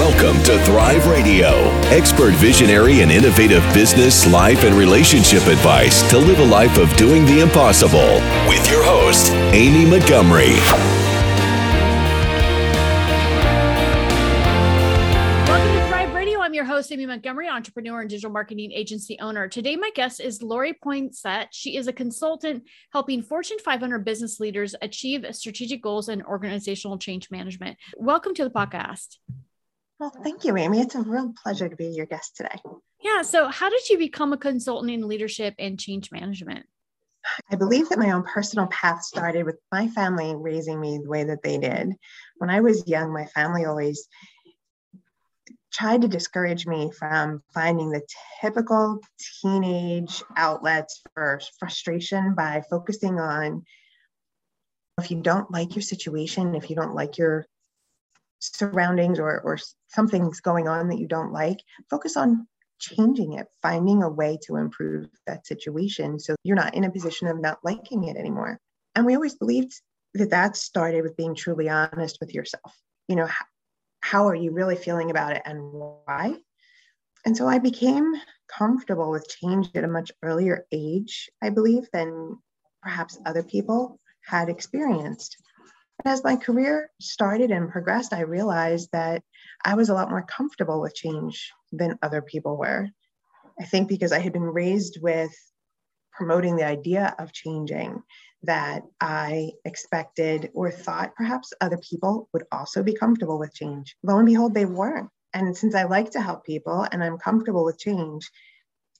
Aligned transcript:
Welcome 0.00 0.42
to 0.44 0.58
Thrive 0.64 1.06
Radio, 1.08 1.50
expert 1.90 2.32
visionary 2.32 3.02
and 3.02 3.12
innovative 3.12 3.62
business, 3.74 4.26
life, 4.32 4.64
and 4.64 4.74
relationship 4.74 5.46
advice 5.46 6.08
to 6.08 6.16
live 6.16 6.38
a 6.38 6.44
life 6.46 6.78
of 6.78 6.90
doing 6.96 7.26
the 7.26 7.40
impossible. 7.40 8.14
With 8.48 8.66
your 8.70 8.82
host, 8.82 9.30
Amy 9.52 9.84
Montgomery. 9.84 10.54
Welcome 15.46 15.74
to 15.74 15.88
Thrive 15.88 16.14
Radio. 16.14 16.40
I'm 16.40 16.54
your 16.54 16.64
host, 16.64 16.90
Amy 16.92 17.04
Montgomery, 17.04 17.50
entrepreneur 17.50 18.00
and 18.00 18.08
digital 18.08 18.30
marketing 18.30 18.72
agency 18.72 19.18
owner. 19.20 19.48
Today, 19.48 19.76
my 19.76 19.90
guest 19.94 20.18
is 20.18 20.42
Lori 20.42 20.72
Poinsett. 20.82 21.48
She 21.50 21.76
is 21.76 21.88
a 21.88 21.92
consultant 21.92 22.64
helping 22.94 23.22
Fortune 23.22 23.58
500 23.62 24.02
business 24.02 24.40
leaders 24.40 24.74
achieve 24.80 25.26
strategic 25.32 25.82
goals 25.82 26.08
and 26.08 26.24
organizational 26.24 26.96
change 26.96 27.30
management. 27.30 27.76
Welcome 27.98 28.32
to 28.36 28.44
the 28.44 28.50
podcast. 28.50 29.18
Well, 30.00 30.10
thank 30.24 30.44
you, 30.44 30.56
Amy. 30.56 30.80
It's 30.80 30.94
a 30.94 31.02
real 31.02 31.34
pleasure 31.42 31.68
to 31.68 31.76
be 31.76 31.88
your 31.88 32.06
guest 32.06 32.34
today. 32.34 32.56
Yeah. 33.02 33.20
So, 33.20 33.48
how 33.48 33.68
did 33.68 33.86
you 33.90 33.98
become 33.98 34.32
a 34.32 34.38
consultant 34.38 34.90
in 34.90 35.06
leadership 35.06 35.54
and 35.58 35.78
change 35.78 36.10
management? 36.10 36.64
I 37.52 37.56
believe 37.56 37.90
that 37.90 37.98
my 37.98 38.12
own 38.12 38.22
personal 38.22 38.66
path 38.68 39.04
started 39.04 39.44
with 39.44 39.58
my 39.70 39.88
family 39.88 40.34
raising 40.34 40.80
me 40.80 40.98
the 41.02 41.08
way 41.08 41.24
that 41.24 41.42
they 41.42 41.58
did. 41.58 41.92
When 42.38 42.48
I 42.48 42.60
was 42.60 42.88
young, 42.88 43.12
my 43.12 43.26
family 43.26 43.66
always 43.66 44.08
tried 45.70 46.00
to 46.00 46.08
discourage 46.08 46.66
me 46.66 46.90
from 46.98 47.42
finding 47.52 47.90
the 47.90 48.00
typical 48.40 49.00
teenage 49.42 50.22
outlets 50.34 51.02
for 51.14 51.42
frustration 51.58 52.34
by 52.34 52.62
focusing 52.70 53.20
on 53.20 53.64
if 54.98 55.10
you 55.10 55.20
don't 55.20 55.50
like 55.50 55.76
your 55.76 55.82
situation, 55.82 56.54
if 56.54 56.70
you 56.70 56.76
don't 56.76 56.94
like 56.94 57.18
your 57.18 57.46
surroundings 58.40 59.18
or, 59.18 59.40
or 59.40 59.58
something's 59.88 60.40
going 60.40 60.68
on 60.68 60.88
that 60.88 60.98
you 60.98 61.06
don't 61.06 61.32
like, 61.32 61.58
focus 61.88 62.16
on 62.16 62.46
changing 62.78 63.34
it, 63.34 63.46
finding 63.62 64.02
a 64.02 64.08
way 64.08 64.38
to 64.46 64.56
improve 64.56 65.08
that 65.26 65.46
situation 65.46 66.18
so 66.18 66.34
you're 66.42 66.56
not 66.56 66.74
in 66.74 66.84
a 66.84 66.90
position 66.90 67.28
of 67.28 67.40
not 67.40 67.58
liking 67.62 68.04
it 68.04 68.16
anymore. 68.16 68.58
And 68.94 69.06
we 69.06 69.14
always 69.14 69.34
believed 69.34 69.72
that 70.14 70.30
that 70.30 70.56
started 70.56 71.02
with 71.02 71.16
being 71.16 71.34
truly 71.34 71.68
honest 71.68 72.18
with 72.20 72.34
yourself. 72.34 72.74
You 73.06 73.16
know, 73.16 73.26
how, 73.26 73.44
how 74.00 74.28
are 74.28 74.34
you 74.34 74.50
really 74.50 74.76
feeling 74.76 75.10
about 75.10 75.36
it 75.36 75.42
and 75.44 75.60
why? 75.62 76.36
And 77.26 77.36
so 77.36 77.46
I 77.46 77.58
became 77.58 78.12
comfortable 78.48 79.10
with 79.10 79.28
change 79.28 79.68
at 79.74 79.84
a 79.84 79.88
much 79.88 80.10
earlier 80.22 80.66
age, 80.72 81.30
I 81.42 81.50
believe, 81.50 81.88
than 81.92 82.38
perhaps 82.82 83.18
other 83.26 83.42
people 83.42 84.00
had 84.24 84.48
experienced 84.48 85.36
as 86.04 86.24
my 86.24 86.36
career 86.36 86.90
started 87.00 87.50
and 87.50 87.70
progressed, 87.70 88.12
I 88.12 88.22
realized 88.22 88.90
that 88.92 89.22
I 89.64 89.74
was 89.74 89.88
a 89.88 89.94
lot 89.94 90.10
more 90.10 90.22
comfortable 90.22 90.80
with 90.80 90.94
change 90.94 91.52
than 91.72 91.98
other 92.02 92.22
people 92.22 92.56
were. 92.56 92.88
I 93.60 93.64
think 93.64 93.88
because 93.88 94.12
I 94.12 94.18
had 94.18 94.32
been 94.32 94.42
raised 94.42 94.98
with 95.02 95.34
promoting 96.12 96.56
the 96.56 96.66
idea 96.66 97.14
of 97.18 97.32
changing, 97.32 98.02
that 98.42 98.82
I 99.00 99.50
expected 99.64 100.50
or 100.54 100.70
thought 100.70 101.14
perhaps 101.14 101.52
other 101.60 101.78
people 101.78 102.28
would 102.32 102.44
also 102.50 102.82
be 102.82 102.94
comfortable 102.94 103.38
with 103.38 103.54
change. 103.54 103.96
Lo 104.02 104.16
and 104.16 104.26
behold, 104.26 104.54
they 104.54 104.64
weren't. 104.64 105.10
And 105.34 105.56
since 105.56 105.74
I 105.74 105.84
like 105.84 106.10
to 106.12 106.20
help 106.20 106.44
people 106.44 106.86
and 106.90 107.04
I'm 107.04 107.18
comfortable 107.18 107.64
with 107.64 107.78
change, 107.78 108.30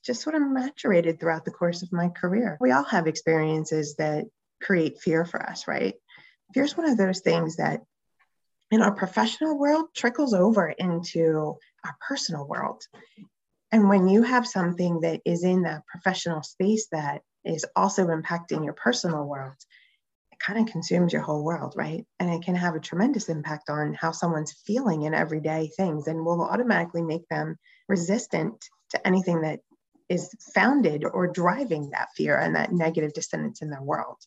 just 0.05 0.21
sort 0.21 0.35
of 0.35 0.43
maturated 0.43 1.19
throughout 1.19 1.45
the 1.45 1.51
course 1.51 1.81
of 1.81 1.91
my 1.91 2.09
career. 2.09 2.57
We 2.61 2.71
all 2.71 2.83
have 2.83 3.07
experiences 3.07 3.95
that 3.95 4.25
create 4.61 4.99
fear 4.99 5.25
for 5.25 5.41
us, 5.41 5.67
right? 5.67 5.95
Here's 6.53 6.75
one 6.75 6.89
of 6.89 6.97
those 6.97 7.21
things 7.21 7.57
that 7.57 7.81
in 8.71 8.81
our 8.81 8.93
professional 8.93 9.57
world 9.57 9.87
trickles 9.95 10.33
over 10.33 10.69
into 10.69 11.57
our 11.85 11.95
personal 12.07 12.47
world. 12.47 12.81
And 13.71 13.89
when 13.89 14.07
you 14.07 14.23
have 14.23 14.47
something 14.47 15.01
that 15.01 15.21
is 15.25 15.43
in 15.43 15.63
that 15.63 15.85
professional 15.87 16.43
space 16.43 16.87
that 16.91 17.21
is 17.43 17.65
also 17.75 18.07
impacting 18.07 18.63
your 18.63 18.73
personal 18.73 19.25
world, 19.25 19.55
it 20.31 20.39
kind 20.39 20.59
of 20.59 20.71
consumes 20.71 21.13
your 21.13 21.21
whole 21.21 21.43
world, 21.43 21.73
right? 21.75 22.05
And 22.19 22.29
it 22.29 22.43
can 22.43 22.55
have 22.55 22.75
a 22.75 22.79
tremendous 22.79 23.29
impact 23.29 23.69
on 23.69 23.93
how 23.93 24.11
someone's 24.11 24.53
feeling 24.65 25.03
in 25.03 25.13
everyday 25.13 25.69
things 25.75 26.07
and 26.07 26.25
will 26.25 26.43
automatically 26.43 27.01
make 27.01 27.27
them 27.29 27.57
resistant 27.87 28.63
to 28.89 29.07
anything 29.07 29.41
that 29.41 29.59
is 30.09 30.29
founded 30.53 31.05
or 31.05 31.27
driving 31.27 31.91
that 31.91 32.09
fear 32.15 32.37
and 32.37 32.55
that 32.55 32.73
negative 32.73 33.13
dissonance 33.13 33.61
in 33.61 33.69
their 33.69 33.81
world. 33.81 34.17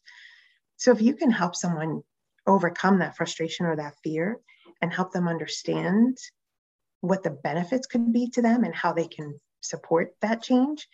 So 0.78 0.92
if 0.92 1.02
you 1.02 1.14
can 1.14 1.30
help 1.30 1.54
someone 1.54 2.02
overcome 2.46 2.98
that 2.98 3.16
frustration 3.16 3.66
or 3.66 3.76
that 3.76 3.94
fear 4.02 4.38
and 4.82 4.92
help 4.92 5.12
them 5.12 5.28
understand 5.28 6.16
what 7.00 7.22
the 7.22 7.30
benefits 7.30 7.86
could 7.86 8.12
be 8.12 8.28
to 8.30 8.42
them 8.42 8.64
and 8.64 8.74
how 8.74 8.92
they 8.92 9.06
can 9.06 9.38
support 9.60 10.14
that 10.20 10.42
change 10.42 10.88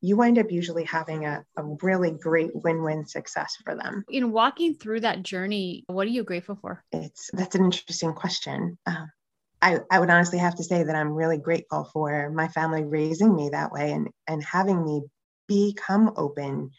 you 0.00 0.16
wind 0.16 0.38
up 0.38 0.50
usually 0.50 0.84
having 0.84 1.24
a, 1.24 1.44
a 1.56 1.62
really 1.82 2.10
great 2.10 2.50
win-win 2.54 3.06
success 3.06 3.56
for 3.64 3.74
them. 3.74 4.04
In 4.08 4.30
walking 4.30 4.74
through 4.74 5.00
that 5.00 5.22
journey 5.22 5.84
what 5.88 6.06
are 6.06 6.10
you 6.10 6.24
grateful 6.24 6.56
for? 6.56 6.84
It's 6.92 7.30
that's 7.32 7.54
an 7.54 7.64
interesting 7.64 8.12
question. 8.12 8.78
Um, 8.86 9.10
I, 9.62 9.80
I 9.90 9.98
would 9.98 10.10
honestly 10.10 10.38
have 10.38 10.56
to 10.56 10.64
say 10.64 10.82
that 10.82 10.94
i'm 10.94 11.12
really 11.12 11.38
grateful 11.38 11.88
for 11.90 12.30
my 12.30 12.46
family 12.48 12.84
raising 12.84 13.34
me 13.34 13.48
that 13.48 13.72
way 13.72 13.90
and 13.92 14.08
and 14.28 14.44
having 14.44 14.84
me 14.84 15.02
become 15.48 16.12
open 16.16 16.70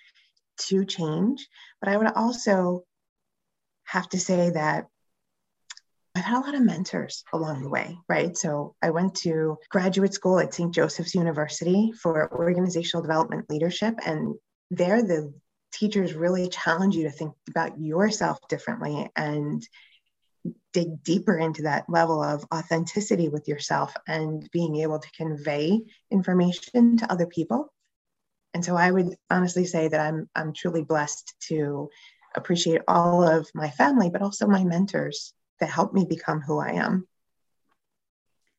to 0.67 0.85
change. 0.85 1.47
But 1.81 1.89
i 1.89 1.97
would 1.97 2.07
also 2.15 2.83
have 3.87 4.07
to 4.09 4.19
say 4.19 4.51
that 4.51 4.85
I've 6.15 6.23
had 6.23 6.37
a 6.39 6.45
lot 6.45 6.55
of 6.55 6.61
mentors 6.61 7.23
along 7.31 7.61
the 7.61 7.69
way, 7.69 7.97
right? 8.09 8.35
So 8.35 8.75
I 8.81 8.89
went 8.89 9.15
to 9.17 9.57
graduate 9.69 10.13
school 10.13 10.39
at 10.39 10.53
St. 10.53 10.73
Joseph's 10.73 11.13
University 11.13 11.91
for 11.91 12.31
organizational 12.33 13.03
development 13.03 13.49
leadership. 13.49 13.95
And 14.03 14.35
there, 14.71 15.03
the 15.03 15.31
teachers 15.71 16.13
really 16.13 16.49
challenge 16.49 16.95
you 16.95 17.03
to 17.03 17.11
think 17.11 17.33
about 17.49 17.79
yourself 17.79 18.39
differently 18.49 19.09
and 19.15 19.61
dig 20.73 21.03
deeper 21.03 21.37
into 21.37 21.63
that 21.63 21.85
level 21.87 22.23
of 22.23 22.45
authenticity 22.53 23.29
with 23.29 23.47
yourself 23.47 23.93
and 24.07 24.49
being 24.51 24.77
able 24.77 24.99
to 24.99 25.11
convey 25.11 25.79
information 26.09 26.97
to 26.97 27.11
other 27.11 27.27
people. 27.27 27.71
And 28.53 28.65
so 28.65 28.75
I 28.75 28.89
would 28.89 29.15
honestly 29.29 29.65
say 29.65 29.87
that 29.87 29.99
I'm 29.99 30.29
I'm 30.35 30.53
truly 30.53 30.83
blessed 30.83 31.35
to 31.49 31.89
appreciate 32.37 32.81
all 32.87 33.27
of 33.27 33.49
my 33.53 33.69
family, 33.69 34.09
but 34.09 34.21
also 34.21 34.47
my 34.47 34.63
mentors 34.63 35.33
that 35.59 35.69
helped 35.69 35.93
me 35.93 36.05
become 36.05 36.41
who 36.41 36.59
I 36.59 36.73
am. 36.73 37.07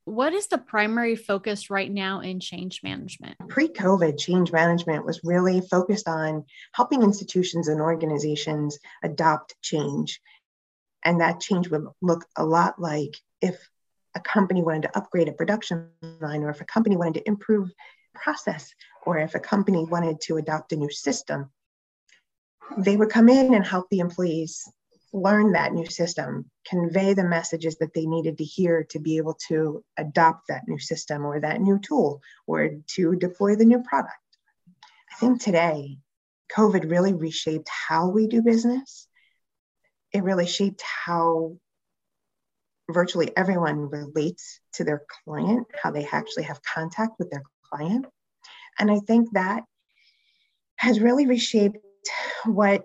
What 0.04 0.32
is 0.32 0.46
the 0.46 0.56
primary 0.56 1.16
focus 1.16 1.68
right 1.68 1.90
now 1.90 2.20
in 2.20 2.40
change 2.40 2.80
management? 2.82 3.36
Pre 3.48 3.68
COVID, 3.68 4.18
change 4.18 4.52
management 4.52 5.04
was 5.04 5.20
really 5.22 5.60
focused 5.60 6.08
on 6.08 6.44
helping 6.72 7.02
institutions 7.02 7.68
and 7.68 7.80
organizations 7.80 8.78
adopt 9.02 9.54
change. 9.60 10.20
And 11.04 11.20
that 11.20 11.40
change 11.40 11.68
would 11.68 11.84
look 12.00 12.24
a 12.36 12.44
lot 12.44 12.80
like 12.80 13.16
if 13.42 13.68
a 14.14 14.20
company 14.20 14.62
wanted 14.62 14.82
to 14.82 14.96
upgrade 14.96 15.28
a 15.28 15.32
production 15.32 15.90
line, 16.20 16.42
or 16.42 16.50
if 16.50 16.62
a 16.62 16.64
company 16.64 16.96
wanted 16.96 17.14
to 17.14 17.28
improve 17.28 17.70
process, 18.14 18.72
or 19.04 19.18
if 19.18 19.34
a 19.34 19.40
company 19.40 19.84
wanted 19.84 20.22
to 20.22 20.38
adopt 20.38 20.72
a 20.72 20.76
new 20.76 20.90
system 20.90 21.50
they 22.76 22.96
would 22.96 23.10
come 23.10 23.28
in 23.28 23.54
and 23.54 23.66
help 23.66 23.88
the 23.90 24.00
employees 24.00 24.68
learn 25.12 25.52
that 25.52 25.72
new 25.72 25.86
system, 25.86 26.50
convey 26.66 27.14
the 27.14 27.24
messages 27.24 27.76
that 27.78 27.94
they 27.94 28.06
needed 28.06 28.38
to 28.38 28.44
hear 28.44 28.84
to 28.84 28.98
be 28.98 29.16
able 29.16 29.34
to 29.48 29.82
adopt 29.96 30.48
that 30.48 30.68
new 30.68 30.78
system 30.78 31.24
or 31.24 31.40
that 31.40 31.60
new 31.60 31.78
tool 31.78 32.20
or 32.46 32.70
to 32.86 33.16
deploy 33.16 33.56
the 33.56 33.64
new 33.64 33.82
product. 33.82 34.14
I 35.10 35.16
think 35.16 35.42
today, 35.42 35.98
COVID 36.54 36.90
really 36.90 37.14
reshaped 37.14 37.68
how 37.68 38.08
we 38.08 38.26
do 38.26 38.42
business. 38.42 39.06
It 40.12 40.22
really 40.22 40.46
shaped 40.46 40.82
how 40.82 41.56
virtually 42.90 43.34
everyone 43.36 43.90
relates 43.90 44.60
to 44.74 44.84
their 44.84 45.02
client, 45.24 45.66
how 45.82 45.90
they 45.90 46.06
actually 46.06 46.44
have 46.44 46.60
contact 46.62 47.18
with 47.18 47.30
their 47.30 47.42
client. 47.70 48.06
And 48.78 48.90
I 48.90 49.00
think 49.00 49.32
that 49.32 49.64
has 50.76 51.00
really 51.00 51.26
reshaped 51.26 51.78
what 52.44 52.84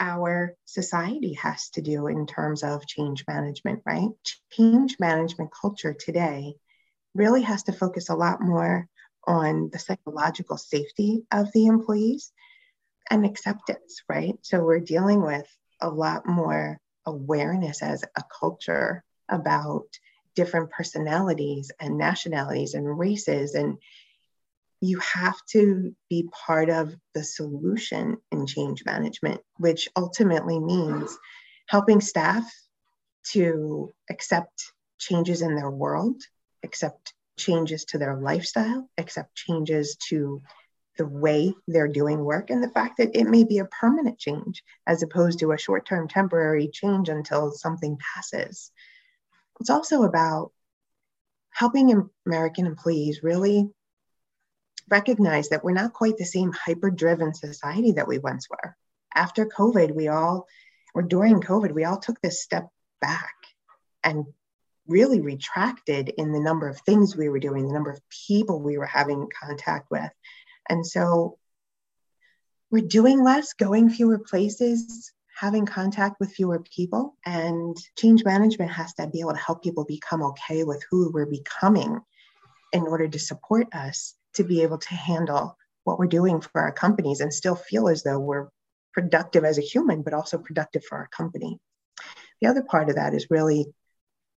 our 0.00 0.54
society 0.64 1.34
has 1.34 1.70
to 1.70 1.82
do 1.82 2.06
in 2.08 2.26
terms 2.26 2.62
of 2.62 2.86
change 2.86 3.24
management, 3.28 3.82
right? 3.86 4.08
Change 4.52 4.96
management 4.98 5.50
culture 5.58 5.94
today 5.94 6.54
really 7.14 7.42
has 7.42 7.62
to 7.64 7.72
focus 7.72 8.08
a 8.08 8.14
lot 8.14 8.40
more 8.40 8.88
on 9.26 9.70
the 9.72 9.78
psychological 9.78 10.56
safety 10.56 11.22
of 11.30 11.50
the 11.52 11.66
employees 11.66 12.32
and 13.10 13.24
acceptance, 13.24 14.02
right? 14.08 14.34
So 14.42 14.62
we're 14.62 14.80
dealing 14.80 15.22
with 15.22 15.46
a 15.80 15.88
lot 15.88 16.26
more 16.26 16.78
awareness 17.06 17.82
as 17.82 18.02
a 18.02 18.22
culture 18.40 19.04
about 19.28 19.86
different 20.34 20.70
personalities 20.70 21.70
and 21.78 21.96
nationalities 21.96 22.74
and 22.74 22.98
races 22.98 23.54
and 23.54 23.78
you 24.84 24.98
have 24.98 25.36
to 25.50 25.94
be 26.10 26.28
part 26.46 26.68
of 26.70 26.94
the 27.14 27.24
solution 27.24 28.18
in 28.30 28.46
change 28.46 28.84
management, 28.84 29.40
which 29.56 29.88
ultimately 29.96 30.58
means 30.60 31.16
helping 31.68 32.00
staff 32.00 32.44
to 33.32 33.92
accept 34.10 34.72
changes 34.98 35.42
in 35.42 35.54
their 35.54 35.70
world, 35.70 36.20
accept 36.62 37.14
changes 37.38 37.84
to 37.86 37.98
their 37.98 38.16
lifestyle, 38.16 38.88
accept 38.98 39.34
changes 39.34 39.96
to 40.08 40.42
the 40.96 41.06
way 41.06 41.52
they're 41.66 41.88
doing 41.88 42.24
work, 42.24 42.50
and 42.50 42.62
the 42.62 42.70
fact 42.70 42.98
that 42.98 43.16
it 43.16 43.24
may 43.24 43.42
be 43.44 43.58
a 43.58 43.64
permanent 43.64 44.18
change 44.18 44.62
as 44.86 45.02
opposed 45.02 45.40
to 45.40 45.52
a 45.52 45.58
short 45.58 45.86
term 45.86 46.06
temporary 46.06 46.68
change 46.68 47.08
until 47.08 47.50
something 47.50 47.98
passes. 48.14 48.70
It's 49.60 49.70
also 49.70 50.02
about 50.02 50.52
helping 51.50 52.08
American 52.26 52.66
employees 52.66 53.22
really 53.22 53.70
recognize 54.88 55.48
that 55.48 55.64
we're 55.64 55.72
not 55.72 55.92
quite 55.92 56.16
the 56.16 56.24
same 56.24 56.52
hyper 56.52 56.90
driven 56.90 57.34
society 57.34 57.92
that 57.92 58.08
we 58.08 58.18
once 58.18 58.48
were. 58.48 58.76
After 59.14 59.46
COVID, 59.46 59.94
we 59.94 60.08
all, 60.08 60.46
or 60.94 61.02
during 61.02 61.40
COVID, 61.40 61.72
we 61.72 61.84
all 61.84 61.98
took 61.98 62.20
this 62.20 62.42
step 62.42 62.68
back 63.00 63.34
and 64.02 64.26
really 64.86 65.20
retracted 65.20 66.10
in 66.10 66.32
the 66.32 66.40
number 66.40 66.68
of 66.68 66.80
things 66.80 67.16
we 67.16 67.28
were 67.28 67.38
doing, 67.38 67.66
the 67.66 67.72
number 67.72 67.90
of 67.90 68.00
people 68.26 68.60
we 68.60 68.76
were 68.76 68.86
having 68.86 69.28
contact 69.42 69.90
with. 69.90 70.10
And 70.68 70.86
so 70.86 71.38
we're 72.70 72.86
doing 72.86 73.22
less, 73.22 73.54
going 73.54 73.88
fewer 73.88 74.18
places, 74.18 75.12
having 75.38 75.64
contact 75.64 76.16
with 76.20 76.32
fewer 76.32 76.60
people. 76.60 77.16
And 77.24 77.76
change 77.96 78.24
management 78.24 78.72
has 78.72 78.92
to 78.94 79.06
be 79.06 79.20
able 79.20 79.32
to 79.32 79.38
help 79.38 79.62
people 79.62 79.84
become 79.84 80.22
okay 80.22 80.64
with 80.64 80.84
who 80.90 81.10
we're 81.12 81.26
becoming 81.26 82.00
in 82.72 82.82
order 82.82 83.08
to 83.08 83.18
support 83.18 83.68
us 83.72 84.14
to 84.34 84.44
be 84.44 84.62
able 84.62 84.78
to 84.78 84.94
handle 84.94 85.56
what 85.84 85.98
we're 85.98 86.06
doing 86.06 86.40
for 86.40 86.60
our 86.60 86.72
companies 86.72 87.20
and 87.20 87.32
still 87.32 87.54
feel 87.56 87.88
as 87.88 88.02
though 88.02 88.18
we're 88.18 88.48
productive 88.92 89.44
as 89.44 89.58
a 89.58 89.62
human, 89.62 90.02
but 90.02 90.14
also 90.14 90.38
productive 90.38 90.84
for 90.84 90.98
our 90.98 91.08
company. 91.08 91.58
The 92.40 92.48
other 92.48 92.62
part 92.62 92.88
of 92.88 92.96
that 92.96 93.14
is 93.14 93.30
really 93.30 93.66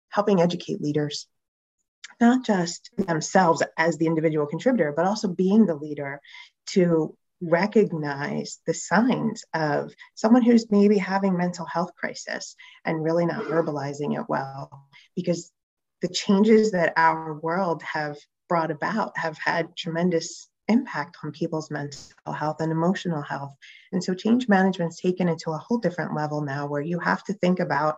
helping 0.10 0.42
educate 0.42 0.82
leaders, 0.82 1.28
not 2.20 2.46
just 2.46 2.90
themselves 2.98 3.62
as 3.78 3.98
the 3.98 4.08
individual 4.08 4.48
contributor, 4.48 4.94
but 4.96 5.06
also 5.06 5.28
being 5.28 5.66
the 5.66 5.76
leader 5.76 6.22
to 6.68 7.16
recognize 7.42 8.60
the 8.66 8.74
signs 8.74 9.44
of 9.54 9.94
someone 10.16 10.42
who's 10.42 10.72
maybe 10.72 10.98
having 10.98 11.38
mental 11.38 11.66
health 11.66 11.92
crisis 11.96 12.56
and 12.86 13.04
really 13.04 13.26
not 13.26 13.44
verbalizing 13.44 14.18
it 14.18 14.26
well 14.30 14.88
because 15.16 15.52
the 16.02 16.08
changes 16.08 16.72
that 16.72 16.94
our 16.96 17.34
world 17.40 17.84
have 17.84 18.18
brought 18.48 18.72
about 18.72 19.18
have 19.18 19.38
had 19.38 19.76
tremendous 19.76 20.50
impact 20.68 21.18
on 21.24 21.32
people's 21.32 21.70
mental 21.70 22.34
health 22.34 22.58
and 22.60 22.72
emotional 22.72 23.22
health. 23.22 23.54
And 23.92 24.04
so 24.04 24.14
change 24.14 24.48
management's 24.48 25.00
taken 25.00 25.30
it 25.30 25.40
to 25.40 25.52
a 25.52 25.58
whole 25.58 25.78
different 25.78 26.16
level 26.16 26.42
now 26.42 26.68
where 26.68 26.82
you 26.82 27.00
have 27.00 27.24
to 27.26 27.34
think 27.34 27.60
about 27.60 27.98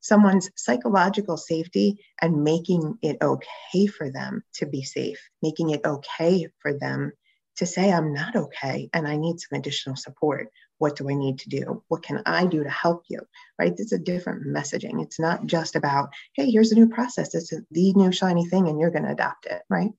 someone's 0.00 0.50
psychological 0.56 1.36
safety 1.36 1.98
and 2.20 2.44
making 2.44 2.98
it 3.02 3.18
okay 3.20 3.86
for 3.86 4.10
them 4.10 4.42
to 4.54 4.66
be 4.66 4.82
safe, 4.82 5.18
making 5.42 5.70
it 5.70 5.84
okay 5.84 6.48
for 6.60 6.72
them 6.78 7.12
to 7.58 7.66
say, 7.66 7.92
I'm 7.92 8.12
not 8.12 8.34
okay 8.34 8.88
and 8.92 9.06
I 9.06 9.16
need 9.16 9.38
some 9.40 9.58
additional 9.58 9.96
support. 9.96 10.48
What 10.78 10.96
do 10.96 11.10
I 11.10 11.14
need 11.14 11.40
to 11.40 11.48
do? 11.48 11.82
What 11.88 12.02
can 12.02 12.22
I 12.24 12.46
do 12.46 12.62
to 12.62 12.70
help 12.70 13.04
you? 13.08 13.20
Right? 13.58 13.76
This 13.76 13.86
is 13.86 13.92
a 13.92 13.98
different 13.98 14.46
messaging. 14.46 15.02
It's 15.02 15.20
not 15.20 15.46
just 15.46 15.76
about, 15.76 16.10
hey, 16.34 16.50
here's 16.50 16.72
a 16.72 16.76
new 16.76 16.88
process. 16.88 17.34
It's 17.34 17.50
the 17.50 17.92
new 17.94 18.12
shiny 18.12 18.46
thing 18.46 18.68
and 18.68 18.78
you're 18.78 18.90
going 18.90 19.04
to 19.04 19.12
adopt 19.12 19.46
it. 19.46 19.62
Right. 19.68 19.90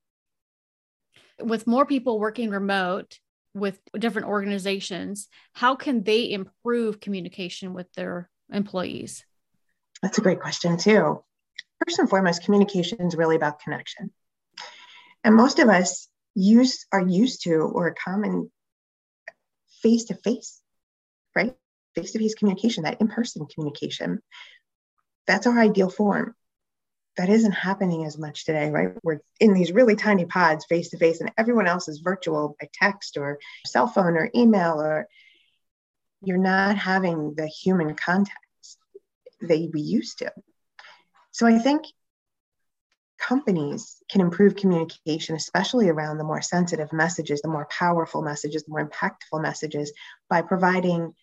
With 1.42 1.68
more 1.68 1.86
people 1.86 2.20
working 2.20 2.50
remote 2.50 3.20
with 3.54 3.80
different 3.98 4.28
organizations, 4.28 5.28
how 5.54 5.76
can 5.76 6.04
they 6.04 6.32
improve 6.32 7.00
communication 7.00 7.74
with 7.74 7.92
their 7.94 8.30
employees? 8.52 9.26
That's 10.02 10.18
a 10.18 10.22
great 10.22 10.40
question, 10.40 10.78
too. 10.78 11.24
First 11.86 12.00
and 12.00 12.10
foremost, 12.10 12.44
communication 12.44 13.02
is 13.02 13.16
really 13.16 13.36
about 13.36 13.60
connection. 13.60 14.12
And 15.24 15.36
most 15.36 15.60
of 15.60 15.68
us 15.68 16.08
use 16.40 16.86
are 16.92 17.06
used 17.06 17.44
to 17.44 17.56
or 17.56 17.94
common 17.94 18.50
face 19.82 20.06
to 20.06 20.16
face, 20.16 20.62
right? 21.36 21.56
Face 21.96 22.12
to 22.14 22.20
face 22.20 22.36
communication, 22.36 22.84
that 22.84 23.02
in 23.02 23.08
person 23.08 23.46
communication. 23.54 24.22
That's 25.28 25.48
our 25.48 25.60
ideal 25.60 25.90
form. 25.90 26.36
That 27.18 27.30
isn't 27.30 27.52
happening 27.52 28.06
as 28.06 28.18
much 28.18 28.46
today, 28.46 28.70
right? 28.70 28.94
We're 29.04 29.20
in 29.42 29.54
these 29.54 29.74
really 29.74 29.98
tiny 29.98 30.26
pods 30.26 30.66
face 30.66 30.90
to 30.92 30.98
face, 30.98 31.20
and 31.20 31.32
everyone 31.38 31.68
else 31.68 31.90
is 31.90 32.00
virtual 32.00 32.56
by 32.60 32.70
text 32.74 33.18
or 33.18 33.40
cell 33.66 33.88
phone 33.88 34.16
or 34.16 34.30
email, 34.34 34.80
or 34.82 35.08
you're 36.22 36.38
not 36.38 36.78
having 36.78 37.34
the 37.36 37.48
human 37.48 37.96
contact 37.96 38.38
that 39.42 39.70
we 39.74 39.82
used 39.82 40.20
to. 40.20 40.32
So 41.32 41.48
I 41.48 41.60
think 41.60 41.86
companies 43.20 44.02
can 44.10 44.22
improve 44.22 44.56
communication, 44.56 45.36
especially 45.36 45.90
around 45.90 46.18
the 46.18 46.24
more 46.24 46.42
sensitive 46.42 46.92
messages, 46.94 47.42
the 47.42 47.50
more 47.50 47.68
powerful 47.70 48.22
messages, 48.22 48.64
the 48.64 48.72
more 48.72 48.88
impactful 48.88 49.42
messages, 49.42 49.92
by 50.30 50.42
providing 50.42 51.14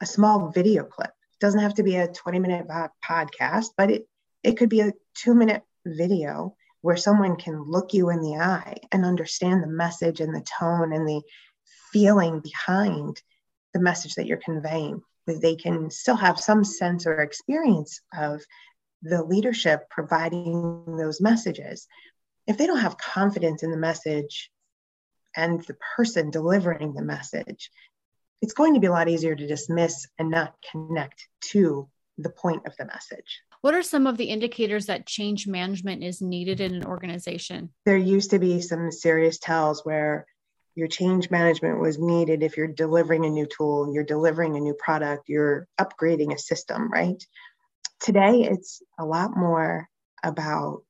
a 0.00 0.06
small 0.06 0.50
video 0.50 0.84
clip. 0.84 1.08
It 1.08 1.40
doesn't 1.40 1.60
have 1.60 1.74
to 1.74 1.82
be 1.82 1.96
a 1.96 2.08
20 2.08 2.38
minute 2.38 2.66
podcast, 3.04 3.68
but 3.76 3.90
it, 3.90 4.06
it 4.42 4.56
could 4.56 4.68
be 4.68 4.80
a 4.80 4.92
two 5.14 5.34
minute 5.34 5.62
video 5.86 6.54
where 6.82 6.96
someone 6.96 7.36
can 7.36 7.62
look 7.62 7.94
you 7.94 8.10
in 8.10 8.20
the 8.20 8.36
eye 8.36 8.76
and 8.90 9.04
understand 9.04 9.62
the 9.62 9.68
message 9.68 10.20
and 10.20 10.34
the 10.34 10.44
tone 10.58 10.92
and 10.92 11.08
the 11.08 11.22
feeling 11.92 12.40
behind 12.40 13.22
the 13.72 13.80
message 13.80 14.16
that 14.16 14.26
you're 14.26 14.38
conveying. 14.38 15.00
They 15.26 15.54
can 15.54 15.90
still 15.90 16.16
have 16.16 16.40
some 16.40 16.64
sense 16.64 17.06
or 17.06 17.20
experience 17.20 18.00
of 18.12 18.42
the 19.02 19.22
leadership 19.22 19.88
providing 19.90 20.96
those 20.96 21.20
messages, 21.20 21.86
if 22.46 22.58
they 22.58 22.66
don't 22.66 22.78
have 22.78 22.98
confidence 22.98 23.62
in 23.62 23.70
the 23.70 23.76
message 23.76 24.50
and 25.36 25.62
the 25.64 25.76
person 25.96 26.30
delivering 26.30 26.94
the 26.94 27.02
message, 27.02 27.70
it's 28.40 28.54
going 28.54 28.74
to 28.74 28.80
be 28.80 28.88
a 28.88 28.90
lot 28.90 29.08
easier 29.08 29.34
to 29.34 29.46
dismiss 29.46 30.06
and 30.18 30.30
not 30.30 30.54
connect 30.70 31.28
to 31.40 31.88
the 32.18 32.30
point 32.30 32.66
of 32.66 32.76
the 32.76 32.84
message. 32.84 33.42
What 33.60 33.74
are 33.74 33.82
some 33.82 34.08
of 34.08 34.16
the 34.16 34.24
indicators 34.24 34.86
that 34.86 35.06
change 35.06 35.46
management 35.46 36.02
is 36.02 36.20
needed 36.20 36.60
in 36.60 36.74
an 36.74 36.84
organization? 36.84 37.70
There 37.86 37.96
used 37.96 38.30
to 38.30 38.40
be 38.40 38.60
some 38.60 38.90
serious 38.90 39.38
tells 39.38 39.84
where 39.84 40.26
your 40.74 40.88
change 40.88 41.30
management 41.30 41.80
was 41.80 41.98
needed 41.98 42.42
if 42.42 42.56
you're 42.56 42.66
delivering 42.66 43.24
a 43.24 43.30
new 43.30 43.46
tool, 43.46 43.92
you're 43.94 44.04
delivering 44.04 44.56
a 44.56 44.60
new 44.60 44.74
product, 44.74 45.28
you're 45.28 45.68
upgrading 45.80 46.34
a 46.34 46.38
system, 46.38 46.90
right? 46.90 47.22
Today, 48.02 48.42
it's 48.42 48.82
a 48.98 49.04
lot 49.04 49.36
more 49.36 49.88
about 50.24 50.82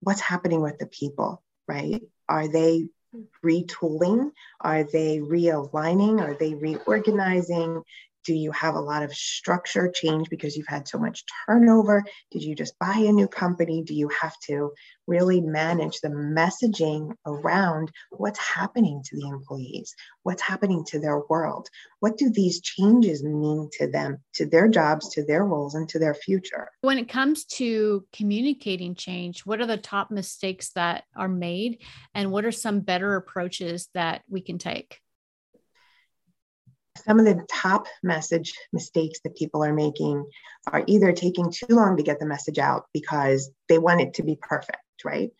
what's 0.00 0.20
happening 0.20 0.60
with 0.60 0.78
the 0.78 0.86
people, 0.86 1.42
right? 1.66 2.00
Are 2.28 2.46
they 2.46 2.86
hmm. 3.12 3.22
retooling? 3.44 4.30
Are 4.60 4.84
they 4.84 5.18
realigning? 5.18 6.20
Are 6.20 6.34
they 6.34 6.54
reorganizing? 6.54 7.82
Do 8.26 8.34
you 8.34 8.50
have 8.50 8.74
a 8.74 8.80
lot 8.80 9.04
of 9.04 9.14
structure 9.14 9.88
change 9.88 10.28
because 10.28 10.56
you've 10.56 10.66
had 10.66 10.88
so 10.88 10.98
much 10.98 11.22
turnover? 11.46 12.04
Did 12.32 12.42
you 12.42 12.56
just 12.56 12.76
buy 12.80 12.96
a 12.96 13.12
new 13.12 13.28
company? 13.28 13.84
Do 13.84 13.94
you 13.94 14.08
have 14.20 14.34
to 14.48 14.72
really 15.06 15.40
manage 15.40 16.00
the 16.00 16.08
messaging 16.08 17.14
around 17.24 17.92
what's 18.10 18.40
happening 18.40 19.00
to 19.04 19.16
the 19.16 19.28
employees? 19.28 19.94
What's 20.24 20.42
happening 20.42 20.84
to 20.88 20.98
their 20.98 21.20
world? 21.30 21.68
What 22.00 22.18
do 22.18 22.28
these 22.28 22.60
changes 22.60 23.22
mean 23.22 23.70
to 23.74 23.88
them, 23.88 24.18
to 24.34 24.44
their 24.44 24.66
jobs, 24.66 25.08
to 25.10 25.24
their 25.24 25.44
roles, 25.44 25.76
and 25.76 25.88
to 25.90 26.00
their 26.00 26.14
future? 26.14 26.68
When 26.80 26.98
it 26.98 27.08
comes 27.08 27.44
to 27.44 28.04
communicating 28.12 28.96
change, 28.96 29.46
what 29.46 29.60
are 29.60 29.66
the 29.66 29.76
top 29.76 30.10
mistakes 30.10 30.72
that 30.72 31.04
are 31.16 31.28
made? 31.28 31.80
And 32.12 32.32
what 32.32 32.44
are 32.44 32.50
some 32.50 32.80
better 32.80 33.14
approaches 33.14 33.88
that 33.94 34.22
we 34.28 34.40
can 34.40 34.58
take? 34.58 35.00
Some 36.96 37.18
of 37.18 37.24
the 37.24 37.44
top 37.50 37.86
message 38.02 38.54
mistakes 38.72 39.20
that 39.24 39.36
people 39.36 39.64
are 39.64 39.72
making 39.72 40.24
are 40.72 40.84
either 40.86 41.12
taking 41.12 41.50
too 41.50 41.66
long 41.70 41.96
to 41.96 42.02
get 42.02 42.18
the 42.18 42.26
message 42.26 42.58
out 42.58 42.86
because 42.92 43.50
they 43.68 43.78
want 43.78 44.00
it 44.00 44.14
to 44.14 44.22
be 44.22 44.36
perfect, 44.40 44.78
right? 45.04 45.30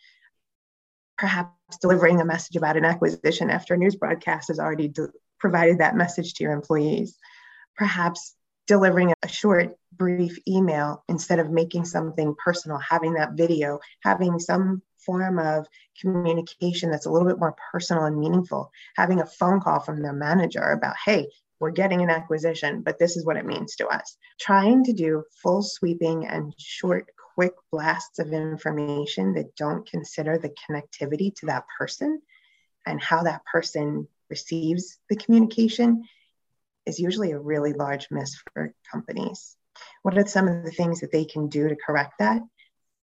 Perhaps 1.18 1.78
delivering 1.80 2.20
a 2.20 2.24
message 2.24 2.56
about 2.56 2.76
an 2.76 2.84
acquisition 2.84 3.50
after 3.50 3.74
a 3.74 3.76
news 3.76 3.96
broadcast 3.96 4.48
has 4.48 4.58
already 4.58 4.88
de- 4.88 5.08
provided 5.38 5.78
that 5.78 5.96
message 5.96 6.34
to 6.34 6.44
your 6.44 6.52
employees. 6.52 7.18
Perhaps 7.76 8.34
delivering 8.66 9.14
a 9.22 9.28
short, 9.28 9.76
brief 9.92 10.38
email 10.46 11.04
instead 11.08 11.38
of 11.38 11.50
making 11.50 11.84
something 11.84 12.34
personal, 12.42 12.78
having 12.78 13.14
that 13.14 13.32
video, 13.32 13.80
having 14.00 14.38
some 14.38 14.82
form 14.98 15.38
of 15.38 15.66
communication 16.00 16.90
that's 16.90 17.06
a 17.06 17.10
little 17.10 17.28
bit 17.28 17.38
more 17.38 17.54
personal 17.72 18.04
and 18.04 18.18
meaningful, 18.18 18.70
having 18.96 19.20
a 19.20 19.26
phone 19.26 19.60
call 19.60 19.80
from 19.80 20.02
their 20.02 20.12
manager 20.12 20.62
about, 20.62 20.96
hey, 21.04 21.28
we're 21.60 21.70
getting 21.70 22.02
an 22.02 22.10
acquisition, 22.10 22.82
but 22.82 22.98
this 22.98 23.16
is 23.16 23.24
what 23.24 23.36
it 23.36 23.46
means 23.46 23.76
to 23.76 23.86
us. 23.86 24.16
Trying 24.40 24.84
to 24.84 24.92
do 24.92 25.24
full 25.42 25.62
sweeping 25.62 26.26
and 26.26 26.54
short, 26.58 27.06
quick 27.34 27.54
blasts 27.70 28.18
of 28.18 28.32
information 28.32 29.34
that 29.34 29.54
don't 29.56 29.88
consider 29.88 30.38
the 30.38 30.54
connectivity 30.68 31.34
to 31.36 31.46
that 31.46 31.64
person 31.78 32.20
and 32.86 33.00
how 33.02 33.22
that 33.22 33.44
person 33.44 34.08
receives 34.30 34.98
the 35.08 35.16
communication 35.16 36.04
is 36.84 36.98
usually 36.98 37.32
a 37.32 37.38
really 37.38 37.72
large 37.72 38.08
miss 38.10 38.36
for 38.52 38.72
companies. 38.90 39.56
What 40.02 40.16
are 40.16 40.26
some 40.26 40.48
of 40.48 40.64
the 40.64 40.70
things 40.70 41.00
that 41.00 41.12
they 41.12 41.24
can 41.24 41.48
do 41.48 41.68
to 41.68 41.76
correct 41.76 42.14
that? 42.20 42.42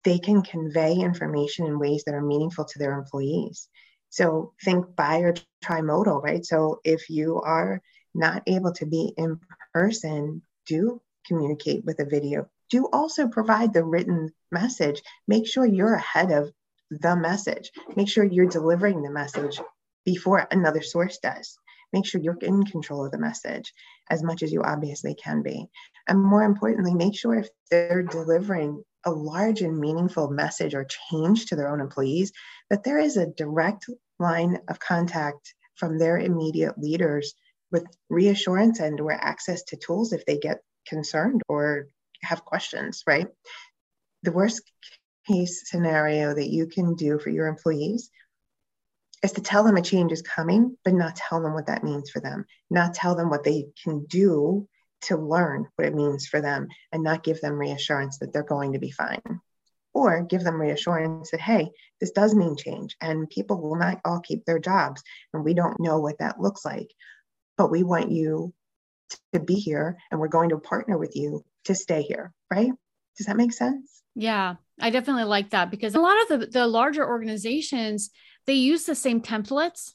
they 0.05 0.19
can 0.19 0.43
convey 0.43 0.95
information 0.95 1.67
in 1.67 1.79
ways 1.79 2.05
that 2.05 2.15
are 2.15 2.23
meaningful 2.23 2.65
to 2.65 2.79
their 2.79 2.93
employees. 2.93 3.69
So 4.11 4.53
think 4.65 4.95
bi 4.97 5.21
or 5.21 5.35
trimodal, 5.65 6.23
right? 6.23 6.45
So 6.45 6.81
if 6.85 7.09
you 7.09 7.41
are 7.41 7.81
not 8.15 8.43
able 8.47 8.73
to 8.75 8.87
be 8.87 9.13
in 9.17 9.41
person, 9.73 10.43
do 10.67 11.01
communicate 11.27 11.85
with 11.85 11.99
a 12.01 12.05
video. 12.05 12.49
Do 12.71 12.89
also 12.93 13.29
provide 13.29 13.73
the 13.73 13.85
written 13.85 14.33
message. 14.51 15.03
Make 15.29 15.47
sure 15.47 15.65
you're 15.65 15.95
ahead 15.95 16.31
of 16.31 16.53
the 16.91 17.17
message. 17.17 17.71
Make 17.97 18.09
sure 18.09 18.25
you're 18.25 18.47
delivering 18.47 19.03
the 19.03 19.11
message 19.11 19.61
before 20.05 20.47
another 20.51 20.83
source 20.83 21.19
does. 21.19 21.59
Make 21.93 22.07
sure 22.07 22.21
you're 22.21 22.39
in 22.41 22.65
control 22.65 23.05
of 23.05 23.13
the 23.13 23.19
message 23.19 23.73
as 24.09 24.23
much 24.23 24.43
as 24.43 24.53
you 24.53 24.63
obviously 24.63 25.15
can 25.15 25.43
be. 25.43 25.69
And 26.09 26.23
more 26.23 26.43
importantly, 26.43 26.95
make 26.95 27.15
sure 27.15 27.35
if 27.35 27.49
they're 27.71 28.03
delivering 28.03 28.83
a 29.05 29.11
large 29.11 29.63
and 29.63 29.79
meaningful 29.79 30.31
message 30.31 30.75
or 30.75 30.87
change 31.11 31.47
to 31.47 31.57
their 31.57 31.69
own 31.69 31.81
employees, 31.81 32.33
that 32.71 32.85
there 32.85 32.99
is 32.99 33.17
a 33.17 33.27
direct 33.27 33.87
line 34.19 34.59
of 34.69 34.79
contact 34.79 35.55
from 35.75 35.99
their 35.99 36.19
immediate 36.19 36.79
leaders 36.79 37.35
with 37.73 37.85
reassurance 38.09 38.79
and 38.81 39.01
or 39.01 39.13
access 39.13 39.65
to 39.65 39.77
tools 39.77 40.13
if 40.13 40.25
they 40.27 40.39
get 40.39 40.61
concerned 40.87 41.43
or 41.49 41.89
have 42.23 42.45
questions, 42.45 43.03
right? 43.07 43.27
The 44.23 44.33
worst 44.33 44.63
case 45.27 45.69
scenario 45.69 46.35
that 46.35 46.51
you 46.51 46.67
can 46.67 46.95
do 46.95 47.19
for 47.19 47.31
your 47.31 47.47
employees 47.47 48.11
is 49.23 49.33
to 49.33 49.41
tell 49.41 49.65
them 49.65 49.77
a 49.77 49.83
change 49.83 50.13
is 50.13 50.23
coming, 50.23 50.77
but 50.85 50.95
not 50.95 51.17
tell 51.17 51.41
them 51.43 51.55
what 51.55 51.67
that 51.67 51.85
means 51.85 52.11
for 52.11 52.21
them, 52.21 52.45
not 52.71 52.95
tell 52.95 53.15
them 53.15 53.31
what 53.31 53.45
they 53.45 53.67
can 53.83 54.05
do 54.07 54.69
to 55.03 55.17
learn 55.17 55.67
what 55.77 55.87
it 55.87 55.95
means 55.95 56.27
for 56.27 56.41
them, 56.41 56.69
and 56.93 57.03
not 57.03 57.25
give 57.25 57.41
them 57.41 57.59
reassurance 57.59 58.19
that 58.19 58.33
they're 58.33 58.43
going 58.43 58.73
to 58.73 58.79
be 58.79 58.91
fine. 58.91 59.41
Or 59.95 60.23
give 60.23 60.43
them 60.43 60.61
reassurance 60.61 61.33
that, 61.33 61.41
hey, 61.41 61.71
this 62.01 62.13
does 62.13 62.35
mean 62.35 62.57
change, 62.57 62.97
and 63.01 63.29
people 63.29 63.61
will 63.61 63.77
not 63.77 64.01
all 64.05 64.21
keep 64.21 64.45
their 64.45 64.59
jobs, 64.59 65.03
and 65.33 65.45
we 65.45 65.55
don't 65.55 65.79
know 65.81 65.99
what 66.01 66.19
that 66.19 66.41
looks 66.41 66.65
like. 66.65 66.89
But 67.63 67.71
we 67.71 67.85
want 67.85 68.11
you 68.11 68.53
to 69.33 69.39
be 69.39 69.55
here, 69.55 69.97
and 70.11 70.19
we're 70.19 70.27
going 70.27 70.49
to 70.49 70.59
partner 70.59 70.99
with 70.99 71.15
you 71.15 71.45
to 71.67 71.77
stay 71.77 72.03
here, 72.03 72.33
right? 72.51 72.73
Does 73.17 73.29
that 73.29 73.37
make 73.37 73.53
sense? 73.53 74.03
Yeah, 74.17 74.57
I 74.81 74.91
definitely 74.91 75.27
like 75.31 75.51
that 75.51 75.71
because 75.71 75.95
a 75.95 76.01
lot 76.01 76.21
of 76.23 76.41
the, 76.41 76.47
the 76.47 76.67
larger 76.67 77.07
organizations, 77.07 78.11
they 78.49 78.55
use 78.55 78.83
the 78.83 78.97
same 78.97 79.21
templates. 79.23 79.93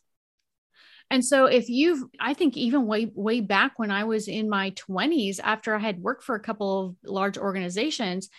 And 1.12 1.26
so 1.26 1.48
if 1.48 1.68
you've, 1.68 2.06
I 2.22 2.34
think 2.34 2.56
even 2.56 2.88
way, 2.88 3.12
way 3.14 3.42
back 3.42 3.78
when 3.78 3.92
I 3.92 4.06
was 4.06 4.30
in 4.30 4.48
my 4.48 4.72
20s, 4.72 5.42
after 5.44 5.76
I 5.76 5.80
had 5.80 6.02
worked 6.02 6.24
for 6.24 6.36
a 6.36 6.40
couple 6.40 6.86
of 6.86 6.96
large 7.04 7.38
organizations, 7.38 8.30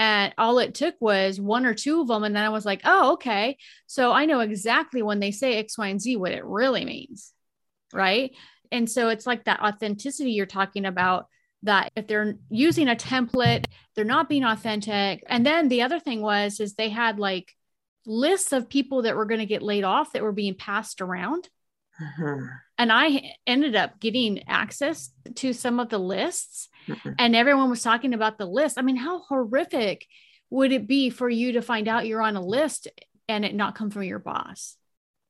and 0.00 0.34
all 0.36 0.58
it 0.58 0.74
took 0.74 0.96
was 0.98 1.40
one 1.40 1.66
or 1.66 1.74
two 1.74 2.00
of 2.00 2.08
them. 2.08 2.24
And 2.24 2.34
then 2.34 2.42
I 2.42 2.48
was 2.48 2.66
like, 2.66 2.80
oh, 2.84 3.12
okay. 3.12 3.58
So 3.86 4.10
I 4.10 4.26
know 4.26 4.40
exactly 4.40 5.02
when 5.02 5.20
they 5.20 5.30
say 5.30 5.58
X, 5.58 5.78
Y, 5.78 5.86
and 5.86 6.00
Z 6.00 6.16
what 6.16 6.32
it 6.32 6.44
really 6.44 6.84
means. 6.84 7.32
Right. 7.94 8.32
And 8.72 8.90
so 8.90 9.08
it's 9.08 9.26
like 9.26 9.44
that 9.44 9.60
authenticity 9.60 10.32
you're 10.32 10.46
talking 10.46 10.84
about 10.84 11.26
that 11.62 11.92
if 11.94 12.08
they're 12.08 12.34
using 12.50 12.88
a 12.88 12.96
template, 12.96 13.66
they're 13.94 14.04
not 14.04 14.28
being 14.28 14.44
authentic. 14.44 15.22
And 15.28 15.46
then 15.46 15.68
the 15.68 15.82
other 15.82 16.00
thing 16.00 16.20
was 16.20 16.58
is 16.58 16.74
they 16.74 16.88
had 16.88 17.20
like 17.20 17.52
lists 18.04 18.52
of 18.52 18.68
people 18.68 19.02
that 19.02 19.14
were 19.14 19.26
going 19.26 19.40
to 19.40 19.46
get 19.46 19.62
laid 19.62 19.84
off 19.84 20.12
that 20.12 20.22
were 20.22 20.32
being 20.32 20.54
passed 20.54 21.00
around. 21.00 21.48
Mm-hmm. 22.00 22.46
And 22.78 22.90
I 22.90 23.34
ended 23.46 23.76
up 23.76 24.00
getting 24.00 24.48
access 24.48 25.10
to 25.36 25.52
some 25.52 25.78
of 25.78 25.88
the 25.88 25.98
lists, 25.98 26.68
and 27.18 27.36
everyone 27.36 27.70
was 27.70 27.82
talking 27.82 28.12
about 28.12 28.38
the 28.38 28.46
list. 28.46 28.76
I 28.76 28.82
mean, 28.82 28.96
how 28.96 29.20
horrific 29.20 30.06
would 30.50 30.72
it 30.72 30.88
be 30.88 31.10
for 31.10 31.28
you 31.28 31.52
to 31.52 31.62
find 31.62 31.86
out 31.86 32.06
you're 32.06 32.22
on 32.22 32.34
a 32.34 32.44
list 32.44 32.88
and 33.28 33.44
it 33.44 33.54
not 33.54 33.76
come 33.76 33.90
from 33.90 34.02
your 34.02 34.18
boss? 34.18 34.76